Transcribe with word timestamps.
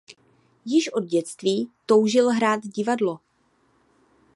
Již 0.65 0.89
od 0.93 1.05
dětství 1.05 1.69
toužil 1.85 2.29
hrát 2.29 2.63
divadlo. 2.67 3.19